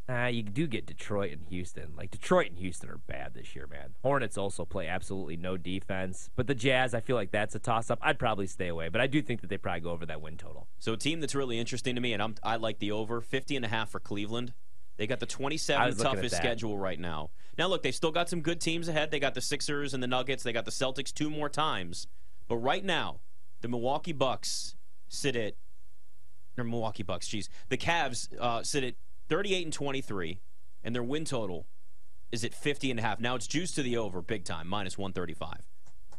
Uh, 0.09 0.27
you 0.27 0.41
do 0.41 0.67
get 0.67 0.85
Detroit 0.85 1.33
and 1.33 1.45
Houston. 1.49 1.93
Like 1.97 2.11
Detroit 2.11 2.47
and 2.47 2.57
Houston 2.59 2.89
are 2.89 2.97
bad 2.97 3.33
this 3.33 3.55
year, 3.55 3.67
man. 3.67 3.95
Hornets 4.01 4.37
also 4.37 4.63
play 4.63 4.87
absolutely 4.87 5.35
no 5.35 5.57
defense. 5.57 6.29
But 6.35 6.47
the 6.47 6.55
Jazz, 6.55 6.93
I 6.93 7.01
feel 7.01 7.17
like 7.17 7.31
that's 7.31 7.55
a 7.55 7.59
toss 7.59 7.91
up. 7.91 7.99
I'd 8.01 8.17
probably 8.17 8.47
stay 8.47 8.69
away, 8.69 8.87
but 8.87 9.01
I 9.01 9.07
do 9.07 9.21
think 9.21 9.41
that 9.41 9.47
they 9.47 9.57
probably 9.57 9.81
go 9.81 9.91
over 9.91 10.05
that 10.05 10.21
win 10.21 10.37
total. 10.37 10.67
So 10.79 10.93
a 10.93 10.97
team 10.97 11.19
that's 11.19 11.35
really 11.35 11.59
interesting 11.59 11.95
to 11.95 12.01
me, 12.01 12.13
and 12.13 12.23
I'm, 12.23 12.35
I 12.41 12.55
like 12.55 12.79
the 12.79 12.91
over 12.91 13.19
50 13.19 13.57
and 13.57 13.65
a 13.65 13.67
half 13.67 13.89
for 13.89 13.99
Cleveland. 13.99 14.53
They 14.95 15.07
got 15.07 15.19
the 15.19 15.27
I 15.27 15.29
27th 15.29 15.85
was 15.85 15.97
looking 15.99 16.11
at 16.11 16.15
toughest 16.15 16.37
schedule 16.37 16.77
right 16.77 16.99
now. 16.99 17.29
Now 17.57 17.67
look, 17.67 17.83
they 17.83 17.91
still 17.91 18.11
got 18.11 18.29
some 18.29 18.41
good 18.41 18.61
teams 18.61 18.87
ahead. 18.87 19.11
They 19.11 19.19
got 19.19 19.33
the 19.33 19.41
Sixers 19.41 19.93
and 19.93 20.01
the 20.01 20.07
Nuggets. 20.07 20.43
They 20.43 20.53
got 20.53 20.65
the 20.65 20.71
Celtics 20.71 21.13
two 21.13 21.29
more 21.29 21.49
times. 21.49 22.07
But 22.47 22.57
right 22.57 22.83
now, 22.83 23.19
the 23.59 23.67
Milwaukee 23.67 24.13
Bucks 24.13 24.75
sit 25.09 25.35
at 25.35 25.55
or 26.57 26.63
Milwaukee 26.63 27.03
Bucks, 27.03 27.27
Jeez, 27.27 27.49
The 27.69 27.77
Cavs 27.77 28.29
uh, 28.39 28.63
sit 28.63 28.83
at 28.83 28.95
38 29.29 29.63
and 29.65 29.74
23, 29.74 30.39
and 30.84 30.96
their 30.96 31.03
win 31.03 31.25
total 31.25 31.67
is 32.31 32.43
at 32.43 32.53
50 32.53 32.91
and 32.91 33.00
a 33.00 33.03
half. 33.03 33.19
Now 33.19 33.36
it's 33.36 33.48
juiced 33.48 33.75
to 33.75 33.84
the 33.84 33.98
over, 33.98 34.22
big 34.22 34.43
time, 34.46 34.67
minus 34.67 34.98
135. 34.98 35.60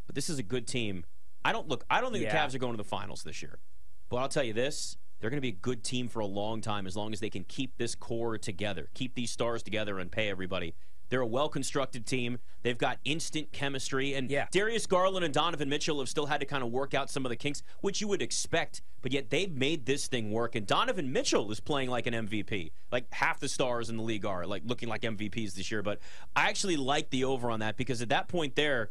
But 0.07 0.15
this 0.15 0.29
is 0.31 0.39
a 0.39 0.43
good 0.43 0.67
team. 0.67 1.05
I 1.45 1.53
don't 1.53 1.69
look. 1.69 1.85
I 1.91 2.01
don't 2.01 2.13
think 2.13 2.25
Yeah. 2.25 2.33
the 2.33 2.39
Cavs 2.39 2.55
are 2.55 2.59
going 2.59 2.73
to 2.73 2.83
the 2.83 2.89
finals 2.89 3.23
this 3.23 3.43
year. 3.43 3.59
But 4.09 4.17
I'll 4.17 4.29
tell 4.29 4.43
you 4.43 4.53
this: 4.55 4.97
they're 5.21 5.31
going 5.31 5.39
to 5.39 5.43
be 5.43 5.49
a 5.49 5.53
good 5.61 5.85
team 5.85 6.09
for 6.09 6.21
a 6.21 6.27
long 6.27 6.61
time 6.61 6.87
as 6.87 6.97
long 6.97 7.13
as 7.13 7.21
they 7.21 7.31
can 7.31 7.45
keep 7.45 7.77
this 7.77 7.95
core 7.95 8.39
together, 8.39 8.89
keep 8.95 9.15
these 9.15 9.31
stars 9.31 9.63
together, 9.63 9.99
and 9.99 10.11
pay 10.11 10.29
everybody. 10.29 10.75
They're 11.09 11.21
a 11.21 11.27
well 11.27 11.49
constructed 11.49 12.07
team. 12.07 12.39
They've 12.63 12.77
got 12.77 12.99
instant 13.05 13.53
chemistry. 13.53 14.15
And 14.15 14.31
Yeah. 14.31 14.47
Darius 14.51 14.87
Garland 14.87 15.25
and 15.25 15.33
Donovan 15.33 15.69
Mitchell 15.69 15.99
have 16.01 16.09
still 16.09 16.27
had 16.27 16.41
to 16.41 16.47
kind 16.47 16.63
of 16.63 16.71
work 16.71 16.95
out 16.95 17.11
some 17.11 17.25
of 17.25 17.31
the 17.31 17.37
kinks, 17.37 17.63
which 17.81 18.01
you 18.01 18.09
would 18.09 18.21
expect, 18.23 18.83
but 19.01 19.13
yet 19.13 19.31
they've 19.31 19.53
made 19.53 19.87
this 19.87 20.07
thing 20.07 20.31
work. 20.31 20.55
And 20.55 20.67
Donovan 20.67 21.13
Mitchell 21.13 21.51
is 21.51 21.61
playing 21.61 21.89
like 21.91 22.07
an 22.07 22.15
MVP. 22.15 22.73
Like 22.93 23.07
half 23.13 23.41
the 23.41 23.49
stars 23.49 23.89
in 23.91 23.97
the 23.97 24.03
league 24.03 24.25
are 24.27 24.47
like 24.47 24.63
looking 24.67 24.89
like 24.89 25.03
MVPs 25.03 25.55
this 25.55 25.71
year. 25.71 25.83
But 25.83 26.01
I 26.37 26.49
actually 26.49 26.77
like 26.77 27.11
the 27.11 27.25
over 27.25 27.51
on 27.51 27.61
that 27.61 27.77
because 27.77 28.03
at 28.03 28.09
that 28.11 28.29
point 28.29 28.55
there, 28.57 28.91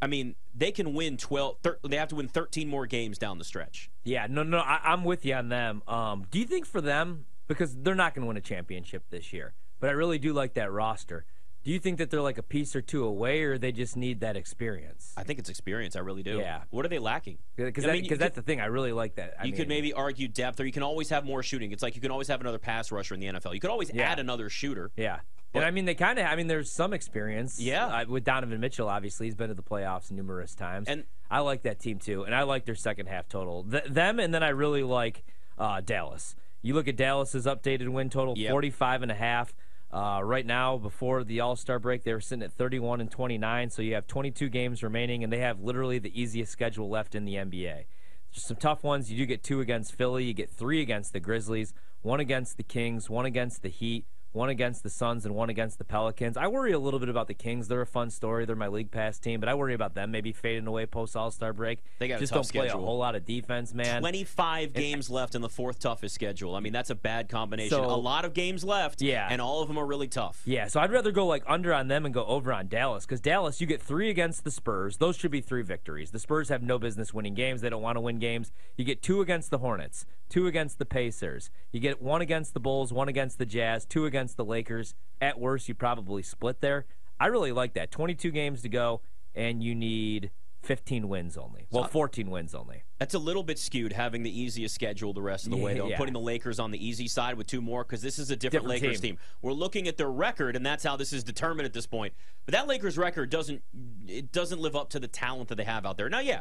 I 0.00 0.06
mean, 0.08 0.34
they 0.54 0.72
can 0.72 0.94
win 0.94 1.16
12, 1.16 1.58
thir- 1.62 1.78
they 1.88 1.96
have 1.96 2.08
to 2.08 2.16
win 2.16 2.26
13 2.28 2.68
more 2.68 2.86
games 2.86 3.18
down 3.18 3.38
the 3.38 3.44
stretch. 3.44 3.88
Yeah, 4.04 4.26
no, 4.28 4.42
no, 4.42 4.58
I, 4.58 4.80
I'm 4.82 5.04
with 5.04 5.24
you 5.24 5.34
on 5.34 5.48
them. 5.48 5.82
Um, 5.86 6.26
do 6.30 6.40
you 6.40 6.44
think 6.44 6.66
for 6.66 6.80
them, 6.80 7.26
because 7.46 7.76
they're 7.76 7.94
not 7.94 8.14
going 8.14 8.22
to 8.22 8.26
win 8.26 8.36
a 8.36 8.40
championship 8.40 9.04
this 9.10 9.32
year, 9.32 9.54
but 9.78 9.90
I 9.90 9.92
really 9.92 10.18
do 10.18 10.32
like 10.32 10.54
that 10.54 10.72
roster. 10.72 11.24
Do 11.64 11.70
you 11.70 11.78
think 11.78 11.98
that 11.98 12.10
they're 12.10 12.20
like 12.22 12.38
a 12.38 12.42
piece 12.42 12.74
or 12.74 12.82
two 12.82 13.04
away, 13.04 13.42
or 13.42 13.56
they 13.56 13.70
just 13.70 13.96
need 13.96 14.20
that 14.20 14.36
experience? 14.36 15.12
I 15.16 15.22
think 15.22 15.38
it's 15.38 15.48
experience. 15.48 15.94
I 15.94 16.00
really 16.00 16.22
do. 16.24 16.38
Yeah. 16.38 16.62
What 16.70 16.84
are 16.84 16.88
they 16.88 16.98
lacking? 16.98 17.38
Because 17.56 17.86
mean, 17.86 18.04
you 18.04 18.16
that's 18.16 18.34
the 18.34 18.42
thing. 18.42 18.60
I 18.60 18.66
really 18.66 18.92
like 18.92 19.14
that. 19.16 19.34
I 19.40 19.44
you 19.44 19.52
could 19.52 19.68
maybe 19.68 19.92
argue 19.92 20.26
depth, 20.28 20.58
or 20.58 20.64
you 20.66 20.72
can 20.72 20.82
always 20.82 21.10
have 21.10 21.24
more 21.24 21.42
shooting. 21.42 21.70
It's 21.72 21.82
like 21.82 21.94
you 21.94 22.00
can 22.00 22.10
always 22.10 22.28
have 22.28 22.40
another 22.40 22.58
pass 22.58 22.90
rusher 22.90 23.14
in 23.14 23.20
the 23.20 23.26
NFL. 23.26 23.54
You 23.54 23.60
could 23.60 23.70
always 23.70 23.90
Yeah. 23.92 24.10
add 24.10 24.18
another 24.18 24.48
shooter. 24.48 24.90
Yeah. 24.96 25.20
But- 25.52 25.60
and 25.60 25.66
I 25.66 25.70
mean, 25.70 25.84
they 25.84 25.94
kind 25.94 26.18
of. 26.18 26.26
I 26.26 26.34
mean, 26.34 26.46
there's 26.48 26.72
some 26.72 26.92
experience. 26.92 27.60
Yeah. 27.60 27.86
uh, 27.86 28.04
with 28.08 28.24
Donovan 28.24 28.58
Mitchell, 28.58 28.88
obviously, 28.88 29.26
he's 29.26 29.34
been 29.34 29.48
to 29.48 29.54
the 29.54 29.62
playoffs 29.62 30.10
numerous 30.10 30.54
times, 30.54 30.88
And- 30.88 31.04
I 31.30 31.40
like 31.40 31.62
that 31.62 31.78
team 31.78 31.98
too. 31.98 32.24
And 32.24 32.34
I 32.34 32.42
like 32.42 32.64
their 32.64 32.74
second 32.74 33.06
half 33.06 33.28
total. 33.28 33.62
Th- 33.64 33.84
them, 33.84 34.18
and 34.18 34.34
then 34.34 34.42
I 34.42 34.48
really 34.48 34.82
like 34.82 35.22
uh, 35.58 35.80
Dallas. 35.80 36.34
You 36.62 36.74
look 36.74 36.88
at 36.88 36.96
Dallas's 36.96 37.44
updated 37.46 37.88
win 37.90 38.08
total, 38.10 38.34
Yep. 38.36 38.50
45 38.50 39.02
and 39.02 39.10
a 39.12 39.14
half. 39.14 39.52
Uh, 39.92 40.20
right 40.24 40.46
now, 40.46 40.78
before 40.78 41.22
the 41.22 41.40
All 41.40 41.54
Star 41.54 41.78
break, 41.78 42.02
they 42.02 42.14
were 42.14 42.20
sitting 42.20 42.42
at 42.42 42.52
31 42.52 43.00
and 43.02 43.10
29. 43.10 43.70
So 43.70 43.82
you 43.82 43.94
have 43.94 44.06
22 44.06 44.48
games 44.48 44.82
remaining, 44.82 45.22
and 45.22 45.32
they 45.32 45.40
have 45.40 45.60
literally 45.60 45.98
the 45.98 46.18
easiest 46.18 46.50
schedule 46.50 46.88
left 46.88 47.14
in 47.14 47.26
the 47.26 47.34
NBA. 47.34 47.84
Just 48.32 48.48
some 48.48 48.56
tough 48.56 48.82
ones. 48.82 49.10
You 49.12 49.18
do 49.18 49.26
get 49.26 49.42
two 49.42 49.60
against 49.60 49.94
Philly. 49.94 50.24
You 50.24 50.32
get 50.32 50.50
three 50.50 50.80
against 50.80 51.12
the 51.12 51.20
Grizzlies, 51.20 51.74
one 52.00 52.20
against 52.20 52.56
the 52.56 52.62
Kings, 52.62 53.10
one 53.10 53.26
against 53.26 53.62
the 53.62 53.68
Heat, 53.68 54.06
one 54.32 54.48
against 54.48 54.82
the 54.82 54.90
Suns, 54.90 55.26
and 55.26 55.34
one 55.34 55.50
against 55.50 55.78
the 55.78 55.84
Pelicans. 55.84 56.36
I 56.36 56.46
worry 56.46 56.72
a 56.72 56.78
little 56.78 56.98
bit 56.98 57.08
about 57.08 57.28
the 57.28 57.34
Kings. 57.34 57.68
They're 57.68 57.82
a 57.82 57.86
fun 57.86 58.10
story. 58.10 58.44
They're 58.46 58.56
my 58.56 58.68
league 58.68 58.90
pass 58.90 59.18
team, 59.18 59.40
but 59.40 59.48
I 59.48 59.54
worry 59.54 59.74
about 59.74 59.94
them 59.94 60.10
maybe 60.10 60.32
fading 60.32 60.66
away 60.66 60.86
post 60.86 61.14
All 61.16 61.30
Star 61.30 61.52
break. 61.52 61.80
They 61.98 62.08
got 62.08 62.16
a 62.16 62.20
just 62.20 62.32
tough 62.32 62.44
don't 62.46 62.52
play 62.52 62.68
schedule. 62.68 62.82
a 62.82 62.86
whole 62.86 62.98
lot 62.98 63.14
of 63.14 63.24
defense, 63.26 63.74
man. 63.74 64.00
25 64.00 64.72
games 64.72 65.10
left 65.10 65.34
in 65.34 65.42
the 65.42 65.48
fourth 65.48 65.78
toughest 65.78 66.14
schedule. 66.14 66.54
I 66.54 66.60
mean, 66.60 66.72
that's 66.72 66.90
a 66.90 66.94
bad 66.94 67.28
combination. 67.28 67.70
So- 67.78 67.84
a 67.84 68.02
lot 68.02 68.24
of 68.24 68.32
games 68.32 68.64
left, 68.64 69.02
Yeah. 69.02 69.28
and 69.30 69.40
all 69.40 69.60
of 69.60 69.68
them 69.68 69.76
are 69.78 69.84
really 69.86 70.08
tough. 70.08 70.42
Yeah, 70.46 70.66
so 70.66 70.80
I'd 70.80 70.90
rather 70.90 71.12
go 71.12 71.26
like 71.26 71.44
under 71.46 71.72
on 71.74 71.88
them 71.88 72.04
and 72.06 72.14
go 72.14 72.24
over 72.24 72.52
on 72.52 72.68
Dallas 72.68 73.04
because 73.04 73.20
Dallas, 73.20 73.60
you 73.60 73.66
get 73.66 73.82
three 73.82 74.08
against 74.08 74.44
the 74.44 74.50
Spurs. 74.50 74.96
Those 74.96 75.16
should 75.16 75.30
be 75.30 75.40
three 75.42 75.62
victories. 75.62 76.10
The 76.10 76.18
Spurs 76.18 76.48
have 76.48 76.62
no 76.62 76.78
business 76.78 77.12
winning 77.12 77.34
games. 77.34 77.60
They 77.60 77.68
don't 77.70 77.82
want 77.82 77.96
to 77.96 78.00
win 78.00 78.18
games. 78.18 78.50
You 78.76 78.84
get 78.84 79.02
two 79.02 79.20
against 79.20 79.50
the 79.50 79.58
Hornets, 79.58 80.06
two 80.32 80.46
against 80.46 80.78
the 80.78 80.86
Pacers. 80.86 81.50
You 81.72 81.78
get 81.80 82.00
one 82.00 82.22
against 82.22 82.54
the 82.54 82.60
Bulls, 82.60 82.90
one 82.92 83.08
against 83.08 83.38
the 83.38 83.44
Jazz, 83.46 83.84
two 83.84 84.06
against 84.06 84.36
the 84.38 84.44
Lakers. 84.44 84.94
At 85.20 85.38
worst, 85.38 85.68
you 85.68 85.74
probably 85.74 86.22
split 86.22 86.60
there. 86.62 86.86
I 87.20 87.26
really 87.26 87.52
like 87.52 87.74
that. 87.74 87.90
22 87.90 88.30
games 88.30 88.62
to 88.62 88.70
go, 88.70 89.02
and 89.34 89.62
you 89.62 89.74
need 89.74 90.30
15 90.62 91.08
wins 91.08 91.36
only. 91.36 91.66
Well, 91.70 91.84
14 91.84 92.30
wins 92.30 92.54
only. 92.54 92.82
That's 92.98 93.12
a 93.14 93.18
little 93.18 93.42
bit 93.42 93.58
skewed 93.58 93.92
having 93.92 94.22
the 94.22 94.40
easiest 94.40 94.74
schedule 94.74 95.12
the 95.12 95.20
rest 95.20 95.44
of 95.44 95.50
the 95.50 95.58
way, 95.58 95.74
though. 95.78 95.88
yeah. 95.88 95.98
Putting 95.98 96.14
the 96.14 96.20
Lakers 96.20 96.58
on 96.58 96.70
the 96.70 96.84
easy 96.84 97.08
side 97.08 97.34
with 97.36 97.46
two 97.46 97.60
more 97.60 97.84
because 97.84 98.00
this 98.00 98.18
is 98.18 98.30
a 98.30 98.36
different, 98.36 98.64
Different 98.68 98.82
Lakers 98.82 99.00
team. 99.00 99.16
team. 99.16 99.18
We're 99.42 99.52
looking 99.52 99.86
at 99.86 99.98
their 99.98 100.10
record, 100.10 100.56
and 100.56 100.64
that's 100.64 100.82
how 100.82 100.96
this 100.96 101.12
is 101.12 101.22
determined 101.22 101.66
at 101.66 101.74
this 101.74 101.86
point. 101.86 102.14
But 102.46 102.52
that 102.52 102.66
Lakers 102.68 102.96
record 102.96 103.28
doesn't 103.28 103.62
it 104.08 104.32
doesn't 104.32 104.60
live 104.60 104.74
up 104.76 104.88
to 104.90 104.98
the 105.00 105.08
talent 105.08 105.48
that 105.50 105.56
they 105.56 105.64
have 105.64 105.84
out 105.84 105.96
there. 105.98 106.08
Now, 106.08 106.20
yeah, 106.20 106.40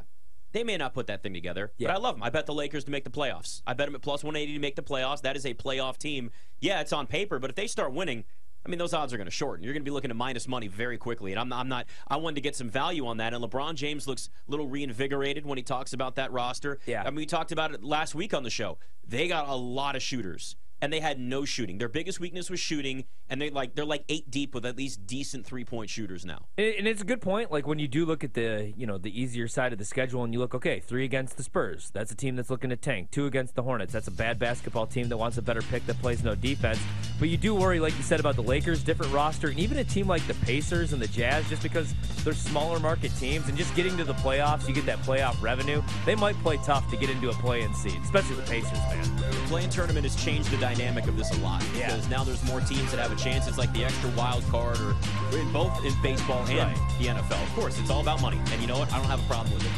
they 0.51 0.63
may 0.63 0.77
not 0.77 0.93
put 0.93 1.07
that 1.07 1.23
thing 1.23 1.33
together, 1.33 1.71
Yeah. 1.77 1.87
but 1.89 1.95
I 1.95 1.99
love 1.99 2.15
them. 2.15 2.23
I 2.23 2.29
bet 2.29 2.45
the 2.45 2.53
Lakers 2.53 2.83
to 2.85 2.91
make 2.91 3.03
the 3.03 3.09
playoffs. 3.09 3.61
I 3.65 3.73
bet 3.73 3.87
them 3.87 3.95
at 3.95 4.01
plus 4.01 4.23
180 4.23 4.53
to 4.53 4.59
make 4.59 4.75
the 4.75 4.83
playoffs. 4.83 5.21
That 5.21 5.35
is 5.35 5.45
a 5.45 5.53
playoff 5.53 5.97
team. 5.97 6.31
Yeah, 6.59 6.81
it's 6.81 6.93
on 6.93 7.07
paper, 7.07 7.39
but 7.39 7.49
if 7.49 7.55
they 7.55 7.67
start 7.67 7.93
winning. 7.93 8.25
I 8.63 8.69
mean, 8.69 8.77
those 8.77 8.93
odds 8.93 9.11
are 9.11 9.17
going 9.17 9.25
to 9.25 9.31
shorten. 9.31 9.63
You're 9.63 9.73
going 9.73 9.81
to 9.81 9.89
be 9.89 9.91
looking 9.91 10.11
at 10.11 10.15
minus 10.15 10.47
money 10.47 10.67
very 10.67 10.95
quickly, 10.99 11.31
and 11.31 11.39
I'm 11.39 11.49
not, 11.49 11.61
I'm 11.61 11.67
not. 11.67 11.87
I 12.07 12.17
wanted 12.17 12.35
to 12.35 12.41
get 12.41 12.55
some 12.55 12.69
value 12.69 13.07
on 13.07 13.17
that. 13.17 13.33
And 13.33 13.43
LeBron 13.43 13.73
James 13.73 14.05
looks 14.07 14.29
a 14.47 14.51
little 14.51 14.67
reinvigorated 14.67 15.47
when 15.47 15.57
he 15.57 15.63
talks 15.63 15.93
about 15.93 16.15
that 16.17 16.31
roster. 16.31 16.77
Yeah. 16.85 17.01
I 17.01 17.05
mean, 17.05 17.15
we 17.15 17.25
talked 17.25 17.51
about 17.51 17.73
it 17.73 17.83
last 17.83 18.13
week 18.13 18.35
on 18.35 18.43
the 18.43 18.51
show. 18.51 18.77
They 19.07 19.27
got 19.27 19.49
a 19.49 19.55
lot 19.55 19.95
of 19.95 20.03
shooters, 20.03 20.55
and 20.81 20.91
they 20.91 20.99
had 20.99 21.19
no 21.19 21.45
shooting. 21.45 21.77
Their 21.77 21.89
biggest 21.89 22.19
weakness 22.19 22.49
was 22.49 22.59
shooting, 22.59 23.05
and 23.29 23.41
they 23.41 23.49
like 23.49 23.75
they're 23.75 23.85
like 23.85 24.03
eight 24.09 24.29
deep 24.31 24.53
with 24.53 24.65
at 24.65 24.77
least 24.77 25.05
decent 25.05 25.45
three 25.45 25.63
point 25.63 25.89
shooters 25.89 26.25
now. 26.25 26.45
And 26.57 26.87
it's 26.87 27.01
a 27.01 27.05
good 27.05 27.21
point. 27.21 27.51
Like 27.51 27.67
when 27.67 27.79
you 27.79 27.87
do 27.87 28.05
look 28.05 28.23
at 28.23 28.33
the 28.33 28.73
you 28.75 28.87
know 28.87 28.97
the 28.97 29.19
easier 29.19 29.47
side 29.47 29.73
of 29.73 29.79
the 29.79 29.85
schedule, 29.85 30.23
and 30.23 30.33
you 30.33 30.39
look, 30.39 30.55
okay, 30.55 30.79
three 30.79 31.05
against 31.05 31.37
the 31.37 31.43
Spurs. 31.43 31.91
That's 31.93 32.11
a 32.11 32.15
team 32.15 32.35
that's 32.35 32.49
looking 32.49 32.69
to 32.71 32.75
tank. 32.75 33.11
Two 33.11 33.25
against 33.25 33.55
the 33.55 33.63
Hornets. 33.63 33.93
That's 33.93 34.07
a 34.07 34.11
bad 34.11 34.39
basketball 34.39 34.87
team 34.87 35.09
that 35.09 35.17
wants 35.17 35.37
a 35.37 35.41
better 35.41 35.61
pick 35.61 35.85
that 35.85 35.99
plays 36.01 36.23
no 36.23 36.35
defense. 36.35 36.79
But 37.21 37.29
you 37.29 37.37
do 37.37 37.53
worry, 37.53 37.79
like 37.79 37.95
you 37.97 38.01
said 38.01 38.19
about 38.19 38.35
the 38.35 38.41
Lakers, 38.41 38.83
different 38.83 39.13
roster, 39.13 39.49
and 39.49 39.59
even 39.59 39.77
a 39.77 39.83
team 39.83 40.07
like 40.07 40.25
the 40.25 40.33
Pacers 40.43 40.91
and 40.91 40.99
the 40.99 41.07
Jazz, 41.07 41.47
just 41.49 41.61
because 41.61 41.93
they're 42.23 42.33
smaller 42.33 42.79
market 42.79 43.11
teams, 43.19 43.47
and 43.47 43.55
just 43.55 43.75
getting 43.75 43.95
to 43.97 44.03
the 44.03 44.15
playoffs, 44.15 44.67
you 44.67 44.73
get 44.73 44.87
that 44.87 44.97
playoff 45.03 45.39
revenue. 45.39 45.83
They 46.03 46.15
might 46.15 46.35
play 46.41 46.57
tough 46.65 46.89
to 46.89 46.97
get 46.97 47.11
into 47.11 47.29
a 47.29 47.33
play-in 47.33 47.75
seed, 47.75 47.99
especially 48.03 48.37
the 48.37 48.41
Pacers, 48.49 48.71
man. 48.73 49.15
The 49.17 49.25
play 49.49 49.63
in 49.63 49.69
tournament 49.69 50.03
has 50.03 50.15
changed 50.15 50.49
the 50.49 50.57
dynamic 50.57 51.05
of 51.07 51.15
this 51.15 51.29
a 51.29 51.37
lot 51.43 51.63
Yeah. 51.77 51.89
because 51.93 52.09
now 52.09 52.23
there's 52.23 52.43
more 52.45 52.59
teams 52.61 52.89
that 52.89 52.99
have 52.99 53.11
a 53.11 53.15
chance. 53.21 53.47
It's 53.47 53.59
like 53.59 53.71
the 53.71 53.85
extra 53.85 54.09
wild 54.17 54.43
card, 54.49 54.79
or 54.79 54.95
in 55.37 55.51
both 55.53 55.85
in 55.85 55.93
baseball 56.01 56.43
and 56.47 56.57
Right. 56.57 56.97
the 56.99 57.07
NFL. 57.09 57.43
Of 57.43 57.53
course, 57.53 57.77
it's 57.77 57.91
all 57.91 58.01
about 58.01 58.19
money, 58.23 58.41
and 58.51 58.59
you 58.61 58.67
know 58.67 58.79
what? 58.79 58.91
I 58.91 58.97
don't 58.97 59.05
have 59.05 59.19
a 59.19 59.27
problem 59.27 59.53
with 59.53 59.63
it. 59.63 59.71